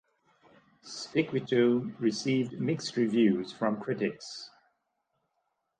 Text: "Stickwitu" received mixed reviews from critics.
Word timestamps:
"Stickwitu" 0.83 1.93
received 1.99 2.59
mixed 2.59 2.97
reviews 2.97 3.53
from 3.53 3.79
critics. 3.79 4.49